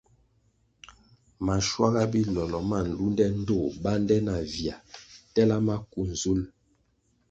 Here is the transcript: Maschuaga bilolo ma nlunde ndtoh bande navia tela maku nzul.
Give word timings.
Maschuaga 1.45 2.03
bilolo 2.11 2.59
ma 2.69 2.79
nlunde 2.87 3.25
ndtoh 3.39 3.67
bande 3.83 4.15
navia 4.27 4.75
tela 5.33 5.57
maku 5.67 5.99
nzul. 6.11 6.41